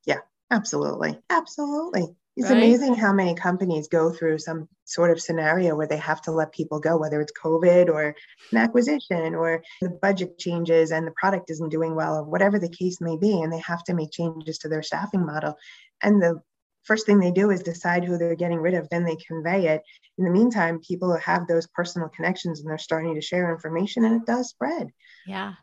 Yeah, 0.05 0.19
absolutely. 0.49 1.19
Absolutely. 1.29 2.15
It's 2.35 2.49
right? 2.49 2.57
amazing 2.57 2.95
how 2.95 3.13
many 3.13 3.35
companies 3.35 3.87
go 3.87 4.11
through 4.11 4.39
some 4.39 4.67
sort 4.85 5.11
of 5.11 5.21
scenario 5.21 5.75
where 5.75 5.87
they 5.87 5.97
have 5.97 6.21
to 6.23 6.31
let 6.31 6.51
people 6.51 6.79
go, 6.79 6.97
whether 6.97 7.21
it's 7.21 7.33
COVID 7.33 7.89
or 7.89 8.15
an 8.51 8.57
acquisition 8.57 9.35
or 9.35 9.61
the 9.81 9.89
budget 9.89 10.39
changes 10.39 10.91
and 10.91 11.05
the 11.05 11.13
product 11.15 11.51
isn't 11.51 11.69
doing 11.69 11.95
well 11.95 12.15
or 12.15 12.23
whatever 12.23 12.57
the 12.57 12.69
case 12.69 12.99
may 12.99 13.17
be. 13.17 13.41
And 13.41 13.53
they 13.53 13.59
have 13.59 13.83
to 13.83 13.93
make 13.93 14.11
changes 14.11 14.57
to 14.59 14.69
their 14.69 14.81
staffing 14.81 15.25
model. 15.25 15.55
And 16.01 16.21
the 16.21 16.41
first 16.83 17.05
thing 17.05 17.19
they 17.19 17.31
do 17.31 17.51
is 17.51 17.61
decide 17.61 18.03
who 18.03 18.17
they're 18.17 18.35
getting 18.35 18.59
rid 18.59 18.73
of, 18.73 18.89
then 18.89 19.03
they 19.03 19.15
convey 19.27 19.67
it. 19.67 19.81
In 20.17 20.25
the 20.25 20.31
meantime, 20.31 20.79
people 20.79 21.15
have 21.17 21.47
those 21.47 21.67
personal 21.67 22.09
connections 22.09 22.59
and 22.59 22.69
they're 22.69 22.77
starting 22.77 23.15
to 23.15 23.21
share 23.21 23.51
information 23.51 24.05
and 24.05 24.21
it 24.21 24.25
does 24.25 24.49
spread. 24.49 24.89
Yeah. 25.25 25.53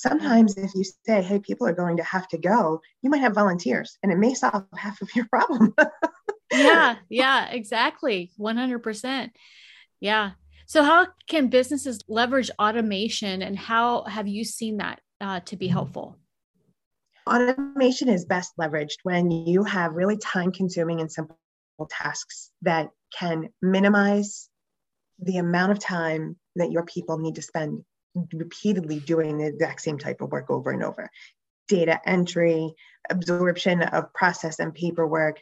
Sometimes, 0.00 0.56
if 0.56 0.74
you 0.74 0.82
say, 1.04 1.20
hey, 1.20 1.38
people 1.40 1.66
are 1.66 1.74
going 1.74 1.98
to 1.98 2.02
have 2.02 2.26
to 2.28 2.38
go, 2.38 2.80
you 3.02 3.10
might 3.10 3.20
have 3.20 3.34
volunteers 3.34 3.98
and 4.02 4.10
it 4.10 4.16
may 4.16 4.32
solve 4.32 4.64
half 4.74 5.02
of 5.02 5.14
your 5.14 5.26
problem. 5.26 5.74
yeah, 6.50 6.96
yeah, 7.10 7.50
exactly. 7.50 8.30
100%. 8.38 9.28
Yeah. 10.00 10.30
So, 10.64 10.82
how 10.82 11.08
can 11.28 11.48
businesses 11.48 12.00
leverage 12.08 12.50
automation 12.58 13.42
and 13.42 13.58
how 13.58 14.04
have 14.04 14.26
you 14.26 14.42
seen 14.42 14.78
that 14.78 15.00
uh, 15.20 15.40
to 15.40 15.56
be 15.56 15.68
helpful? 15.68 16.16
Automation 17.28 18.08
is 18.08 18.24
best 18.24 18.54
leveraged 18.58 19.00
when 19.02 19.30
you 19.30 19.64
have 19.64 19.92
really 19.92 20.16
time 20.16 20.50
consuming 20.50 21.02
and 21.02 21.12
simple 21.12 21.36
tasks 21.90 22.52
that 22.62 22.88
can 23.18 23.50
minimize 23.60 24.48
the 25.18 25.36
amount 25.36 25.72
of 25.72 25.78
time 25.78 26.36
that 26.56 26.70
your 26.70 26.86
people 26.86 27.18
need 27.18 27.34
to 27.34 27.42
spend 27.42 27.84
repeatedly 28.32 29.00
doing 29.00 29.38
the 29.38 29.46
exact 29.46 29.80
same 29.80 29.98
type 29.98 30.20
of 30.20 30.30
work 30.30 30.50
over 30.50 30.70
and 30.70 30.82
over. 30.82 31.10
Data 31.68 32.00
entry, 32.04 32.74
absorption 33.08 33.82
of 33.82 34.12
process 34.12 34.58
and 34.58 34.74
paperwork, 34.74 35.40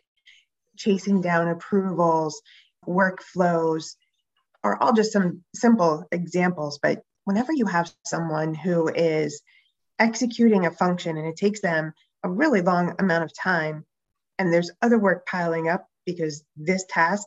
chasing 0.77 1.21
down 1.21 1.49
approvals, 1.49 2.41
workflows 2.87 3.97
are 4.63 4.81
all 4.81 4.93
just 4.93 5.13
some 5.13 5.43
simple 5.55 6.05
examples. 6.13 6.79
But 6.83 7.03
whenever 7.25 7.53
you 7.53 7.67
have 7.67 7.93
someone 8.07 8.55
who 8.55 8.89
is 8.89 9.43
executing 9.99 10.67
a 10.67 10.71
function 10.71 11.17
and 11.17 11.27
it 11.27 11.37
takes 11.37 11.61
them 11.61 11.93
a 12.23 12.31
really 12.31 12.63
long 12.63 12.95
amount 12.99 13.25
of 13.25 13.35
time, 13.35 13.85
and 14.39 14.53
there's 14.53 14.71
other 14.83 14.99
work 14.99 15.27
piling 15.27 15.69
up 15.69 15.87
because 16.07 16.45
this 16.57 16.85
task 16.89 17.27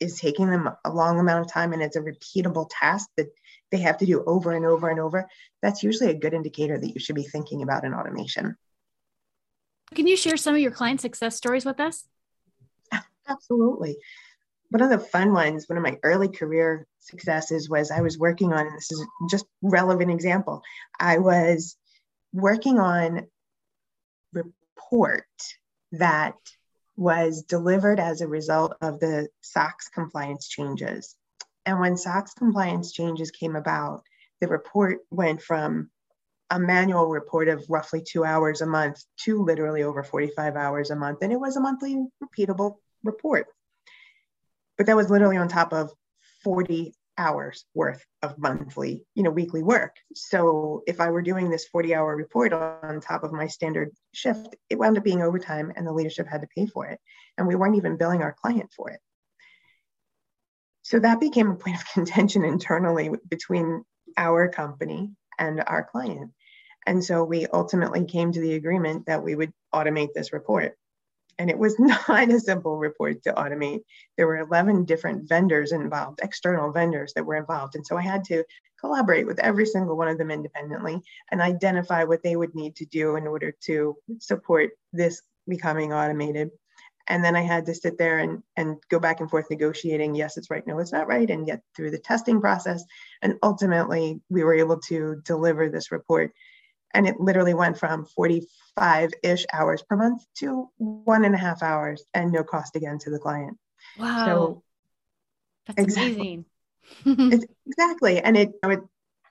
is 0.00 0.18
taking 0.18 0.50
them 0.50 0.68
a 0.84 0.90
long 0.90 1.18
amount 1.18 1.44
of 1.44 1.52
time 1.52 1.72
and 1.72 1.82
it's 1.82 1.96
a 1.96 2.00
repeatable 2.00 2.68
task 2.70 3.08
that 3.16 3.28
they 3.70 3.78
have 3.78 3.98
to 3.98 4.06
do 4.06 4.22
over 4.24 4.52
and 4.52 4.64
over 4.64 4.88
and 4.88 5.00
over, 5.00 5.28
that's 5.62 5.82
usually 5.82 6.10
a 6.10 6.18
good 6.18 6.34
indicator 6.34 6.78
that 6.78 6.94
you 6.94 7.00
should 7.00 7.16
be 7.16 7.22
thinking 7.22 7.62
about 7.62 7.84
an 7.84 7.94
automation. 7.94 8.56
Can 9.94 10.06
you 10.06 10.16
share 10.16 10.36
some 10.36 10.54
of 10.54 10.60
your 10.60 10.70
client 10.70 11.00
success 11.00 11.36
stories 11.36 11.64
with 11.64 11.80
us? 11.80 12.04
Absolutely. 13.28 13.96
One 14.70 14.82
of 14.82 14.90
the 14.90 14.98
fun 14.98 15.32
ones, 15.32 15.68
one 15.68 15.76
of 15.76 15.82
my 15.82 15.98
early 16.02 16.28
career 16.28 16.86
successes 16.98 17.68
was 17.68 17.90
I 17.90 18.00
was 18.00 18.18
working 18.18 18.52
on, 18.52 18.66
and 18.66 18.76
this 18.76 18.90
is 18.90 19.06
just 19.30 19.46
relevant 19.62 20.10
example. 20.10 20.62
I 20.98 21.18
was 21.18 21.76
working 22.32 22.78
on 22.78 23.26
report 24.32 25.26
that 25.92 26.34
was 26.96 27.42
delivered 27.42 27.98
as 27.98 28.20
a 28.20 28.28
result 28.28 28.76
of 28.80 29.00
the 29.00 29.28
SOX 29.40 29.88
compliance 29.88 30.48
changes. 30.48 31.16
And 31.66 31.80
when 31.80 31.96
SOX 31.96 32.34
compliance 32.34 32.92
changes 32.92 33.30
came 33.30 33.56
about, 33.56 34.02
the 34.40 34.48
report 34.48 34.98
went 35.10 35.42
from 35.42 35.90
a 36.50 36.58
manual 36.58 37.08
report 37.08 37.48
of 37.48 37.64
roughly 37.68 38.02
two 38.06 38.24
hours 38.24 38.60
a 38.60 38.66
month 38.66 39.02
to 39.24 39.42
literally 39.42 39.82
over 39.82 40.02
45 40.02 40.56
hours 40.56 40.90
a 40.90 40.96
month. 40.96 41.18
And 41.22 41.32
it 41.32 41.40
was 41.40 41.56
a 41.56 41.60
monthly 41.60 42.04
repeatable 42.22 42.76
report. 43.02 43.46
But 44.76 44.86
that 44.86 44.96
was 44.96 45.10
literally 45.10 45.36
on 45.36 45.48
top 45.48 45.72
of 45.72 45.90
40 46.42 46.94
hours 47.16 47.64
worth 47.74 48.04
of 48.22 48.38
monthly, 48.38 49.04
you 49.14 49.22
know, 49.22 49.30
weekly 49.30 49.62
work. 49.62 49.96
So 50.14 50.82
if 50.86 51.00
I 51.00 51.10
were 51.10 51.22
doing 51.22 51.50
this 51.50 51.66
40 51.68 51.94
hour 51.94 52.16
report 52.16 52.52
on 52.52 53.00
top 53.00 53.24
of 53.24 53.32
my 53.32 53.46
standard 53.46 53.90
shift, 54.12 54.56
it 54.68 54.78
wound 54.78 54.98
up 54.98 55.04
being 55.04 55.22
overtime 55.22 55.72
and 55.76 55.86
the 55.86 55.92
leadership 55.92 56.26
had 56.28 56.40
to 56.42 56.48
pay 56.56 56.66
for 56.66 56.86
it. 56.86 57.00
And 57.38 57.46
we 57.46 57.54
weren't 57.54 57.76
even 57.76 57.96
billing 57.96 58.22
our 58.22 58.34
client 58.40 58.70
for 58.76 58.90
it. 58.90 59.00
So 60.82 60.98
that 60.98 61.20
became 61.20 61.50
a 61.50 61.56
point 61.56 61.76
of 61.76 61.86
contention 61.92 62.44
internally 62.44 63.10
between 63.28 63.84
our 64.16 64.48
company 64.48 65.10
and 65.38 65.62
our 65.66 65.84
client. 65.84 66.30
And 66.86 67.02
so 67.02 67.24
we 67.24 67.46
ultimately 67.46 68.04
came 68.04 68.32
to 68.32 68.40
the 68.40 68.54
agreement 68.54 69.06
that 69.06 69.22
we 69.22 69.34
would 69.34 69.52
automate 69.74 70.12
this 70.14 70.32
report. 70.32 70.76
And 71.38 71.50
it 71.50 71.58
was 71.58 71.76
not 71.78 72.30
a 72.30 72.40
simple 72.40 72.76
report 72.76 73.22
to 73.24 73.32
automate. 73.32 73.80
There 74.16 74.26
were 74.26 74.38
11 74.38 74.84
different 74.84 75.28
vendors 75.28 75.72
involved, 75.72 76.20
external 76.22 76.72
vendors 76.72 77.12
that 77.14 77.24
were 77.24 77.36
involved. 77.36 77.74
And 77.74 77.86
so 77.86 77.96
I 77.96 78.02
had 78.02 78.24
to 78.24 78.44
collaborate 78.80 79.26
with 79.26 79.38
every 79.38 79.66
single 79.66 79.96
one 79.96 80.08
of 80.08 80.18
them 80.18 80.30
independently 80.30 81.00
and 81.30 81.40
identify 81.40 82.04
what 82.04 82.22
they 82.22 82.36
would 82.36 82.54
need 82.54 82.76
to 82.76 82.84
do 82.86 83.16
in 83.16 83.26
order 83.26 83.54
to 83.62 83.96
support 84.18 84.70
this 84.92 85.22
becoming 85.48 85.92
automated. 85.92 86.50
And 87.06 87.22
then 87.22 87.36
I 87.36 87.42
had 87.42 87.66
to 87.66 87.74
sit 87.74 87.98
there 87.98 88.18
and, 88.18 88.42
and 88.56 88.76
go 88.90 88.98
back 88.98 89.20
and 89.20 89.28
forth 89.28 89.50
negotiating, 89.50 90.14
yes, 90.14 90.36
it's 90.36 90.50
right, 90.50 90.66
no, 90.66 90.78
it's 90.78 90.92
not 90.92 91.06
right, 91.06 91.28
and 91.28 91.46
get 91.46 91.60
through 91.76 91.90
the 91.90 91.98
testing 91.98 92.40
process. 92.40 92.82
And 93.20 93.34
ultimately, 93.42 94.20
we 94.30 94.42
were 94.42 94.54
able 94.54 94.78
to 94.88 95.20
deliver 95.24 95.68
this 95.68 95.92
report. 95.92 96.32
And 96.94 97.06
it 97.06 97.20
literally 97.20 97.54
went 97.54 97.78
from 97.78 98.06
45 98.06 99.10
ish 99.22 99.44
hours 99.52 99.82
per 99.82 99.96
month 99.96 100.24
to 100.36 100.70
one 100.78 101.24
and 101.24 101.34
a 101.34 101.38
half 101.38 101.62
hours 101.62 102.04
and 102.14 102.32
no 102.32 102.44
cost 102.44 102.76
again 102.76 102.98
to 103.00 103.10
the 103.10 103.18
client. 103.18 103.58
Wow. 103.98 104.24
So, 104.24 104.62
That's 105.66 105.82
exactly. 105.82 106.44
amazing. 107.04 107.40
exactly. 107.66 108.20
And 108.20 108.36
it, 108.36 108.52
it 108.62 108.80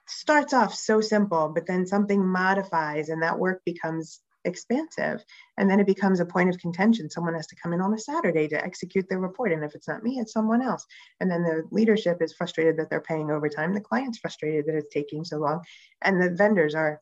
starts 0.06 0.52
off 0.52 0.74
so 0.74 1.00
simple, 1.00 1.48
but 1.48 1.66
then 1.66 1.86
something 1.86 2.24
modifies 2.24 3.08
and 3.08 3.22
that 3.22 3.38
work 3.38 3.62
becomes 3.64 4.20
expansive. 4.44 5.24
And 5.56 5.70
then 5.70 5.80
it 5.80 5.86
becomes 5.86 6.20
a 6.20 6.26
point 6.26 6.50
of 6.50 6.58
contention. 6.58 7.10
Someone 7.10 7.34
has 7.34 7.46
to 7.48 7.56
come 7.56 7.72
in 7.72 7.80
on 7.80 7.94
a 7.94 7.98
Saturday 7.98 8.46
to 8.48 8.62
execute 8.62 9.08
their 9.08 9.18
report. 9.18 9.52
And 9.52 9.64
if 9.64 9.74
it's 9.74 9.88
not 9.88 10.02
me, 10.02 10.18
it's 10.18 10.32
someone 10.32 10.62
else. 10.62 10.84
And 11.20 11.30
then 11.30 11.42
the 11.42 11.64
leadership 11.70 12.20
is 12.20 12.34
frustrated 12.34 12.76
that 12.76 12.90
they're 12.90 13.00
paying 13.00 13.30
overtime. 13.30 13.74
The 13.74 13.80
client's 13.80 14.18
frustrated 14.18 14.66
that 14.66 14.76
it's 14.76 14.92
taking 14.92 15.24
so 15.24 15.38
long. 15.38 15.62
And 16.02 16.20
the 16.20 16.30
vendors 16.30 16.74
are 16.74 17.00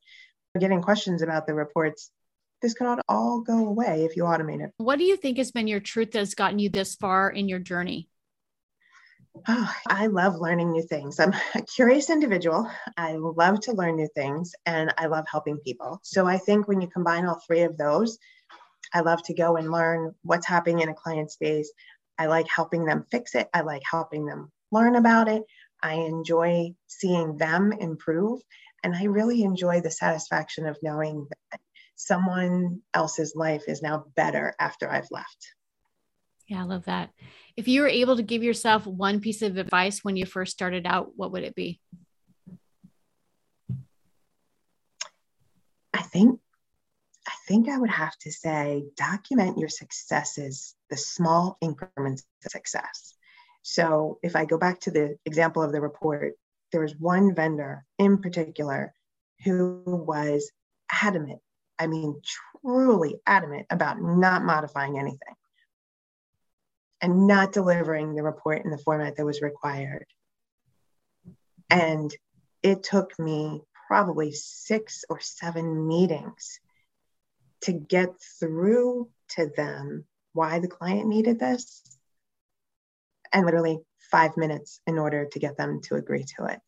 getting 0.58 0.82
questions 0.82 1.22
about 1.22 1.46
the 1.46 1.54
reports. 1.54 2.10
This 2.60 2.74
cannot 2.74 3.00
all 3.08 3.40
go 3.40 3.66
away 3.66 4.04
if 4.04 4.16
you 4.16 4.24
automate 4.24 4.62
it. 4.62 4.70
What 4.76 4.98
do 4.98 5.04
you 5.04 5.16
think 5.16 5.38
has 5.38 5.50
been 5.50 5.66
your 5.66 5.80
truth 5.80 6.12
that's 6.12 6.34
gotten 6.34 6.58
you 6.58 6.68
this 6.68 6.94
far 6.94 7.30
in 7.30 7.48
your 7.48 7.58
journey? 7.58 8.08
Oh, 9.48 9.74
I 9.88 10.06
love 10.08 10.36
learning 10.36 10.70
new 10.72 10.82
things. 10.82 11.18
I'm 11.18 11.32
a 11.54 11.62
curious 11.62 12.10
individual. 12.10 12.70
I 12.96 13.14
love 13.14 13.60
to 13.62 13.72
learn 13.72 13.96
new 13.96 14.08
things 14.14 14.52
and 14.66 14.92
I 14.98 15.06
love 15.06 15.24
helping 15.30 15.58
people. 15.58 16.00
So 16.02 16.26
I 16.26 16.38
think 16.38 16.68
when 16.68 16.80
you 16.80 16.88
combine 16.88 17.26
all 17.26 17.40
three 17.46 17.62
of 17.62 17.76
those, 17.78 18.18
I 18.92 19.00
love 19.00 19.22
to 19.24 19.34
go 19.34 19.56
and 19.56 19.72
learn 19.72 20.14
what's 20.22 20.46
happening 20.46 20.80
in 20.80 20.90
a 20.90 20.94
client 20.94 21.30
space. 21.30 21.72
I 22.18 22.26
like 22.26 22.46
helping 22.48 22.84
them 22.84 23.06
fix 23.10 23.34
it. 23.34 23.48
I 23.54 23.62
like 23.62 23.82
helping 23.90 24.26
them 24.26 24.52
learn 24.70 24.96
about 24.96 25.28
it. 25.28 25.42
I 25.82 25.94
enjoy 25.94 26.74
seeing 26.86 27.38
them 27.38 27.72
improve. 27.72 28.40
And 28.82 28.94
I 28.94 29.04
really 29.04 29.42
enjoy 29.42 29.80
the 29.80 29.90
satisfaction 29.90 30.66
of 30.66 30.76
knowing 30.82 31.28
that 31.50 31.60
someone 31.94 32.80
else's 32.94 33.34
life 33.36 33.64
is 33.68 33.82
now 33.82 34.04
better 34.16 34.54
after 34.58 34.90
I've 34.90 35.10
left. 35.10 35.54
Yeah, 36.48 36.60
I 36.60 36.64
love 36.64 36.84
that. 36.86 37.10
If 37.56 37.68
you 37.68 37.82
were 37.82 37.88
able 37.88 38.16
to 38.16 38.22
give 38.22 38.42
yourself 38.42 38.86
one 38.86 39.20
piece 39.20 39.42
of 39.42 39.56
advice 39.56 40.00
when 40.02 40.16
you 40.16 40.26
first 40.26 40.52
started 40.52 40.86
out, 40.86 41.12
what 41.16 41.32
would 41.32 41.44
it 41.44 41.54
be? 41.54 41.80
I 45.94 46.02
think 46.02 46.40
I 47.26 47.32
think 47.46 47.68
I 47.68 47.78
would 47.78 47.90
have 47.90 48.16
to 48.22 48.32
say 48.32 48.84
document 48.96 49.58
your 49.58 49.68
successes, 49.68 50.74
the 50.90 50.96
small 50.96 51.56
increments 51.60 52.24
of 52.44 52.50
success. 52.50 53.14
So 53.62 54.18
if 54.22 54.34
I 54.34 54.44
go 54.44 54.58
back 54.58 54.80
to 54.80 54.90
the 54.90 55.16
example 55.24 55.62
of 55.62 55.70
the 55.70 55.80
report, 55.80 56.34
there 56.72 56.80
was 56.80 56.96
one 56.96 57.34
vendor 57.34 57.84
in 57.98 58.18
particular 58.18 58.92
who 59.44 59.82
was 59.86 60.50
adamant, 60.90 61.40
I 61.78 61.86
mean, 61.86 62.20
truly 62.60 63.16
adamant 63.26 63.66
about 63.70 64.00
not 64.00 64.44
modifying 64.44 64.98
anything 64.98 65.34
and 67.00 67.26
not 67.26 67.52
delivering 67.52 68.14
the 68.14 68.22
report 68.22 68.64
in 68.64 68.70
the 68.70 68.78
format 68.78 69.16
that 69.16 69.26
was 69.26 69.42
required. 69.42 70.06
And 71.68 72.14
it 72.62 72.82
took 72.82 73.18
me 73.18 73.62
probably 73.88 74.32
six 74.32 75.04
or 75.10 75.20
seven 75.20 75.86
meetings 75.86 76.60
to 77.62 77.72
get 77.72 78.10
through 78.38 79.08
to 79.30 79.50
them 79.56 80.04
why 80.32 80.60
the 80.60 80.68
client 80.68 81.08
needed 81.08 81.38
this, 81.38 81.82
and 83.32 83.44
literally 83.44 83.80
five 84.12 84.36
minutes 84.36 84.80
in 84.86 84.98
order 84.98 85.26
to 85.32 85.38
get 85.40 85.56
them 85.56 85.80
to 85.84 85.96
agree 85.96 86.24
to 86.36 86.44
it. 86.44 86.60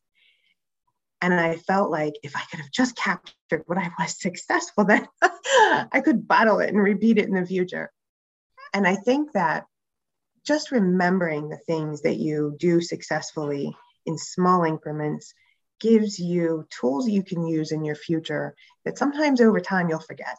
And 1.21 1.33
I 1.33 1.55
felt 1.55 1.89
like 1.89 2.15
if 2.23 2.35
I 2.35 2.41
could 2.51 2.59
have 2.59 2.71
just 2.71 2.97
captured 2.97 3.63
what 3.67 3.77
I 3.77 3.89
was 3.97 4.19
successful, 4.21 4.83
then 4.83 5.07
I 5.23 6.01
could 6.03 6.27
bottle 6.27 6.59
it 6.59 6.69
and 6.69 6.81
repeat 6.81 7.17
it 7.17 7.29
in 7.29 7.35
the 7.35 7.45
future. 7.45 7.91
And 8.73 8.85
I 8.85 8.95
think 8.95 9.31
that 9.31 9.65
just 10.45 10.71
remembering 10.71 11.47
the 11.47 11.57
things 11.57 12.01
that 12.01 12.17
you 12.17 12.55
do 12.59 12.81
successfully 12.81 13.75
in 14.05 14.17
small 14.17 14.63
increments 14.63 15.33
gives 15.79 16.19
you 16.19 16.67
tools 16.69 17.07
you 17.07 17.23
can 17.23 17.47
use 17.47 17.71
in 17.71 17.83
your 17.83 17.95
future 17.95 18.55
that 18.83 18.97
sometimes 18.97 19.41
over 19.41 19.59
time 19.59 19.89
you'll 19.89 19.99
forget. 19.99 20.37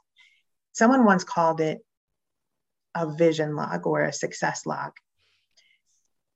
Someone 0.72 1.04
once 1.04 1.24
called 1.24 1.60
it 1.60 1.80
a 2.94 3.12
vision 3.12 3.56
log 3.56 3.86
or 3.86 4.02
a 4.02 4.12
success 4.12 4.66
log. 4.66 4.92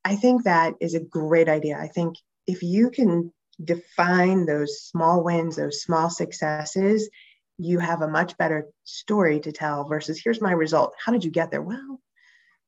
I 0.05 0.17
think 0.17 0.45
that 0.45 0.75
is 0.81 0.95
a 0.95 1.01
great 1.01 1.49
idea. 1.49 1.79
I 1.79 1.89
think 1.89 2.17
if 2.47 2.63
you 2.63 2.91
can 2.91 3.33
define 3.63 4.47
those 4.47 4.83
small 4.83 5.23
wins, 5.23 5.57
those 5.57 5.83
small 5.83 6.11
successes, 6.11 7.11
you 7.59 7.79
have 7.79 8.01
a 8.01 8.09
much 8.09 8.37
better 8.39 8.67
story 8.85 9.41
to 9.41 9.53
tell 9.53 9.85
versus 9.85 10.21
here's 10.23 10.41
my 10.41 10.53
result. 10.53 10.95
How 11.05 11.13
did 11.13 11.25
you 11.25 11.31
get 11.31 11.51
there? 11.51 11.61
Well, 11.61 12.01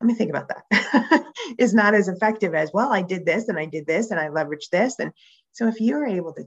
let 0.03 0.07
me 0.09 0.15
think 0.15 0.31
about 0.31 0.49
that 0.49 1.25
is 1.59 1.73
not 1.73 1.95
as 1.95 2.09
effective 2.09 2.55
as 2.55 2.73
well 2.75 2.93
i 2.93 3.03
did 3.03 3.25
this 3.25 3.49
and 3.49 3.57
i 3.57 3.67
did 3.67 3.87
this 3.87 4.11
and 4.11 4.19
i 4.19 4.29
leveraged 4.29 4.71
this 4.71 4.99
and 4.99 5.13
so 5.53 5.69
if 5.69 5.81
you're 5.81 6.05
able 6.05 6.33
to 6.33 6.45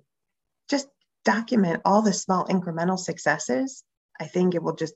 just 0.70 0.90
document 1.24 1.82
all 1.86 2.02
the 2.02 2.12
small 2.12 2.46
incremental 2.48 3.00
successes 3.00 3.84
i 4.20 4.26
think 4.26 4.54
it 4.54 4.62
will 4.62 4.76
just 4.76 4.94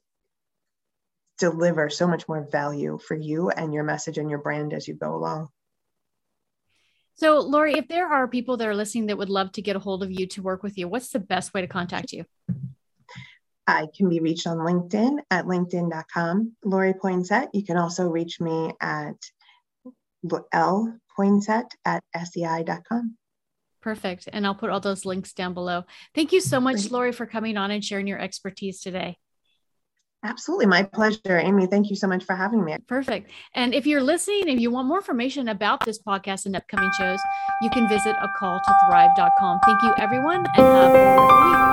deliver 1.38 1.90
so 1.90 2.06
much 2.06 2.28
more 2.28 2.46
value 2.52 3.00
for 3.08 3.16
you 3.16 3.50
and 3.50 3.74
your 3.74 3.86
message 3.86 4.18
and 4.18 4.30
your 4.30 4.40
brand 4.40 4.74
as 4.74 4.90
you 4.90 4.94
go 4.94 5.16
along 5.16 5.48
so 7.20 7.40
lori 7.40 7.74
if 7.74 7.88
there 7.88 8.08
are 8.08 8.28
people 8.28 8.58
that 8.58 8.68
are 8.68 8.76
listening 8.76 9.08
that 9.08 9.18
would 9.18 9.30
love 9.30 9.52
to 9.52 9.62
get 9.62 9.76
a 9.76 9.80
hold 9.80 10.04
of 10.04 10.12
you 10.12 10.26
to 10.26 10.42
work 10.42 10.64
with 10.64 10.78
you 10.78 10.88
what's 10.88 11.10
the 11.10 11.20
best 11.20 11.54
way 11.54 11.62
to 11.62 11.68
contact 11.68 12.12
you 12.12 12.26
I 13.68 13.88
can 13.96 14.10
be 14.10 14.20
reached 14.20 14.48
on 14.48 14.58
LinkedIn 14.58 15.20
at 15.30 15.46
linkedin.com, 15.46 16.54
Lori 16.66 16.94
Poinsett. 16.94 17.50
You 17.54 17.64
can 17.64 17.78
also 17.78 18.08
reach 18.08 18.42
me 18.42 18.74
at 18.82 19.14
L 20.52 20.98
Poinsett 21.16 21.70
at 21.86 22.04
sei.com. 22.18 23.16
Perfect. 23.82 24.28
And 24.34 24.46
I'll 24.46 24.56
put 24.56 24.70
all 24.70 24.80
those 24.80 25.06
links 25.06 25.34
down 25.34 25.54
below. 25.54 25.84
Thank 26.16 26.32
you 26.32 26.42
so 26.42 26.60
much. 26.60 26.90
Lori, 26.92 27.12
for 27.12 27.26
coming 27.26 27.58
on 27.58 27.72
and 27.72 27.84
sharing 27.84 28.08
your 28.08 28.20
expertise 28.20 28.82
today. 28.82 29.18
Absolutely. 30.24 30.66
My 30.66 30.84
pleasure, 30.84 31.40
Amy. 31.40 31.66
Thank 31.66 31.90
you 31.90 31.96
so 31.96 32.08
much 32.08 32.26
for 32.26 32.36
having 32.36 32.64
me. 32.66 32.76
Perfect. 32.88 33.32
And 33.56 33.74
if 33.74 33.88
you're 33.88 34.04
listening, 34.04 34.50
if 34.50 34.60
you 34.60 34.70
want 34.70 34.88
more 34.88 34.98
information 34.98 35.48
about 35.48 35.86
this 35.86 35.98
podcast 35.98 36.46
and 36.46 36.56
upcoming 36.56 36.92
shows, 37.00 37.20
you 37.62 37.70
can 37.70 37.88
visit 37.88 38.16
a 38.22 38.28
call 38.38 38.60
to 38.60 38.74
thrive.com. 38.86 39.60
Thank 39.66 39.82
you, 39.82 39.94
everyone, 39.98 40.46
and 40.58 40.58
have 40.58 40.94
a 40.94 40.98
wonderful 40.98 41.50
week. 41.50 41.69